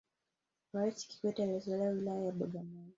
[0.73, 2.89] raisi kikwete alizaliwa wilaya ya bagamoyo